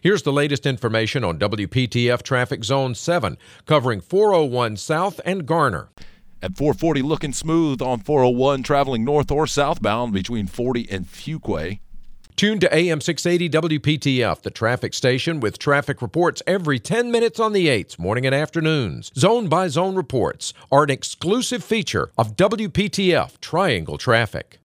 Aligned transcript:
Here's 0.00 0.22
the 0.22 0.32
latest 0.32 0.64
information 0.64 1.24
on 1.24 1.40
WPTF 1.40 2.22
Traffic 2.22 2.62
Zone 2.62 2.94
7, 2.94 3.36
covering 3.66 4.00
401 4.00 4.76
South 4.76 5.20
and 5.24 5.44
Garner. 5.44 5.88
At 6.40 6.56
440, 6.56 7.02
looking 7.02 7.32
smooth 7.32 7.82
on 7.82 7.98
401, 7.98 8.62
traveling 8.62 9.04
north 9.04 9.32
or 9.32 9.48
southbound 9.48 10.12
between 10.12 10.46
40 10.46 10.88
and 10.88 11.04
Fuquay. 11.04 11.80
Tune 12.36 12.60
to 12.60 12.72
AM 12.72 13.00
680 13.00 13.78
WPTF, 13.80 14.40
the 14.42 14.52
traffic 14.52 14.94
station 14.94 15.40
with 15.40 15.58
traffic 15.58 16.00
reports 16.00 16.44
every 16.46 16.78
10 16.78 17.10
minutes 17.10 17.40
on 17.40 17.52
the 17.52 17.66
8s, 17.66 17.98
morning 17.98 18.24
and 18.24 18.36
afternoons. 18.36 19.10
Zone 19.16 19.48
by 19.48 19.66
zone 19.66 19.96
reports 19.96 20.54
are 20.70 20.84
an 20.84 20.90
exclusive 20.90 21.64
feature 21.64 22.12
of 22.16 22.36
WPTF 22.36 23.40
Triangle 23.40 23.98
Traffic. 23.98 24.54